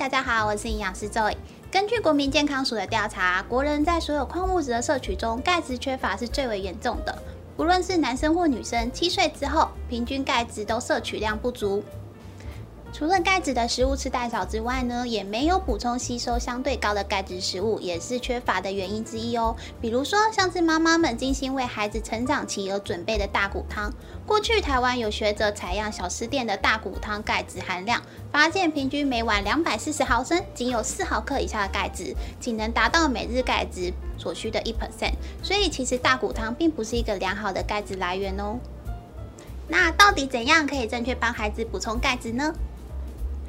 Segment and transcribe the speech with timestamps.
[0.00, 1.36] 大家好，我是营养师 Joy。
[1.70, 7.14] 根据国民健康署的调查，国人在所有矿物质的摄取中，钙质缺乏是最为严重的。
[7.58, 11.84] 无论是男生或女生，七岁之后，平均钙质都摄取量不足。
[12.92, 19.56] 除了钙质的食物吃太少之外呢，也没有补充吸收相对高的钙质食物，也是缺乏的原因之一哦。
[19.80, 23.90] 比如说，像是妈妈们精心为孩子成长期而准备的大骨汤。
[24.26, 35.14] 过去台湾有学者采样小吃店的大骨汤钙质含量，发现平均每碗两百四十毫升，仅有四毫克以下的钙质，仅能达到每日钙质所需的一 percent。
[35.42, 38.58] 所以其实大骨汤并不是一个良好的钙质来源哦。
[39.68, 42.52] 那到底怎样可以正确帮孩子补充钙质呢？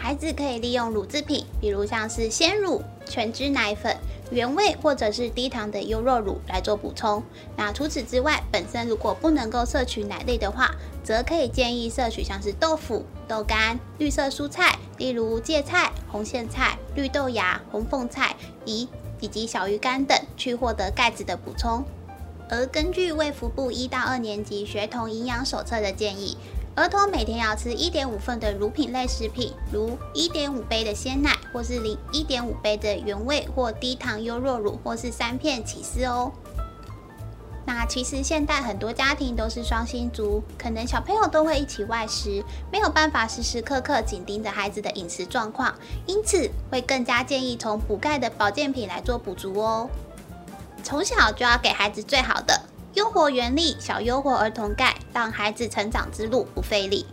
[0.00, 3.94] 孩子可以利用乳制品，比如像是鲜乳、全脂奶粉、
[4.30, 7.20] 原味或者是低糖的优酪乳来做补充。
[7.56, 10.70] 那除此之外，本身如果不能够摄取奶类的话，
[11.02, 18.86] 则可以建议摄取像是豆腐、豆干、绿色蔬菜，例如芥菜、红苋菜、绿豆芽、红凤菜、饴
[19.20, 21.84] 以及小鱼干等，去获得钙质的补充。
[22.48, 26.38] 而根据卫福部一到二年级学童营养手册的建议。
[26.78, 36.30] 儿童每天要吃一点五份的乳品类食品，如一点五杯的鲜奶，或是零一点五杯的原味或低糖优酪乳，或是三片起司哦。
[37.66, 45.74] 那其实现代很多家庭都是双薪族，可能小朋友都会一起外食，没有办法时时刻刻紧盯着孩子的饮食状况，
[46.06, 49.90] 因此会更加建议从补钙的保健品来做补足哦。
[50.84, 52.67] 从小就要给孩子最好的。
[52.94, 57.06] 优活原力小优活儿童钙，让孩子成长之路不费力。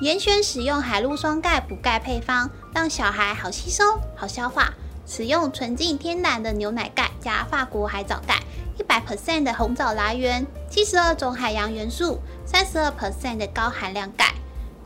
[0.00, 3.84] 严选使用海陆双钙补钙配方，让小孩好吸收、
[4.16, 4.72] 好消化。
[5.06, 8.40] 使用纯净天然的牛奶钙加法国海藻钙，
[8.78, 14.34] 一百 percent 的红枣来源，七十二种海洋元素，三十二 percent 的高含量钙，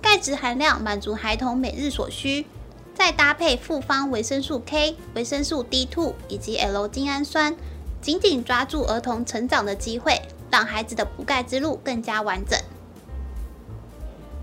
[0.00, 2.46] 钙质含量满足孩童每日所需。
[2.94, 7.54] 再搭配复方维生素 K、维生素 D2 以及 L 精氨酸，
[8.00, 10.22] 紧紧抓住儿童成长的机会。
[10.54, 12.56] 让孩子的补钙之路更加完整。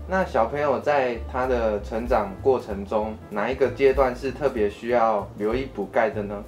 [0.06, 6.44] 那小朋友在他的成长过程中，哪一个阶段是特别需要留意补钙的呢？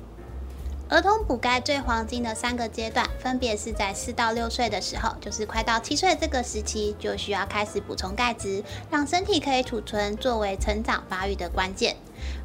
[0.95, 8.63] 儿童补钙最黄金的三个阶段，分别是在四到六岁的时候，就是快到七岁这个时期，就需要开始补充钙质，
[8.93, 11.97] 让身体可以储存，作为成长发育的关键。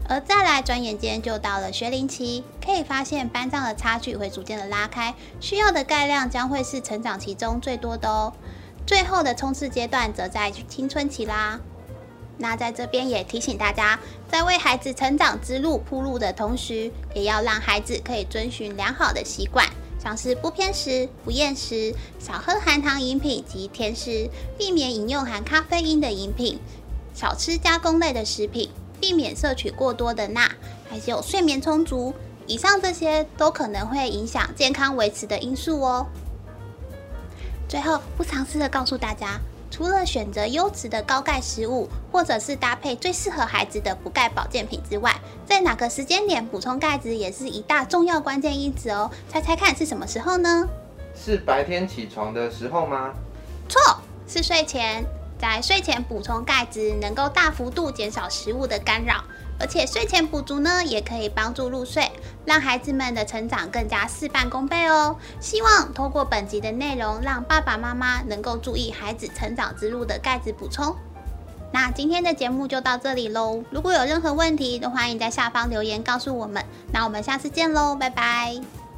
[0.07, 8.33] 而再来，转眼间就到了学龄期，可以发现班上的差距会逐渐的拉开，需要的钙量将会是成长期中最多的哦。
[8.87, 11.59] 最后的冲刺阶段则在青春期啦。
[12.39, 13.99] 那在这边也提醒大家，
[14.31, 19.67] 在为孩子成长之路铺路的同时，也要让孩子可以遵循良好的习惯，
[20.03, 26.57] 像是不偏食、不厌食、少喝含糖饮品及甜食，避免饮用含咖啡因的饮品，
[27.13, 28.71] 少吃加工类的食品。
[29.01, 30.41] 避免摄取过多的钠，
[30.89, 32.13] 还有睡眠充足，
[32.45, 36.05] 以上这些都可能会影响健康维持的因素哦。
[37.69, 39.39] 最后，不尝试的告诉大家，
[39.79, 49.09] 除了选择优质的高钙食物，或者是搭配最适合孩子的补钙保健品之外，在哪个时间点补充钙质也是一大重要关键因子哦。
[49.29, 50.67] 猜猜看是什么时候呢？
[51.15, 53.13] 是白天起床的时候吗？
[53.69, 53.79] 错，
[54.27, 55.01] 是睡前。
[55.39, 59.23] 在睡前补充钙质，能够大幅度减少食物的干扰，
[59.59, 62.09] 而且睡前补足呢，也可以帮助入睡，
[62.45, 65.15] 让孩子们的成长更加事半功倍哦。
[65.39, 70.95] 希望通过本集的内容，让爸爸妈妈能够注意孩子成长之路的钙质补充。
[71.71, 76.65] 那今天的节目就到这里喽，如果有任何问题，都欢迎在下方留言告诉我们。
[76.91, 78.88] 那我们下次见喽，拜拜。